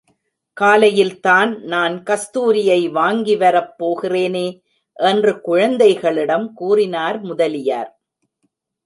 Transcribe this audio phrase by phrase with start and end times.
[0.57, 4.47] காலையில் தான் நான் கஸ்தூரியை வாங்கிவரப் போகிறேனே!
[4.99, 7.91] என்று குழந்தைகளிடம் கூறினார் முதலியார்.